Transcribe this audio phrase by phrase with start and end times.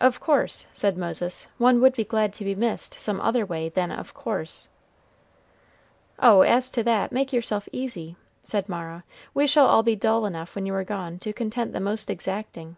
[0.00, 3.92] "Of course," said Moses, "one would be glad to be missed some other way than
[3.92, 4.68] of course."
[6.18, 9.04] "Oh, as to that, make yourself easy," said Mara.
[9.34, 12.74] "We shall all be dull enough when you are gone to content the most exacting."